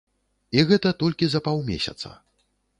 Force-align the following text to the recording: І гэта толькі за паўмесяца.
І 0.57 0.63
гэта 0.71 0.93
толькі 1.05 1.29
за 1.35 1.43
паўмесяца. 1.51 2.09